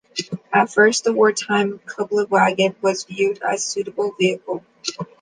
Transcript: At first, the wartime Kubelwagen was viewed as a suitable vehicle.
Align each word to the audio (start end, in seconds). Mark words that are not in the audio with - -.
At 0.51 0.71
first, 0.71 1.03
the 1.03 1.13
wartime 1.13 1.77
Kubelwagen 1.85 2.73
was 2.81 3.03
viewed 3.03 3.39
as 3.43 3.63
a 3.63 3.67
suitable 3.69 4.15
vehicle. 4.17 4.63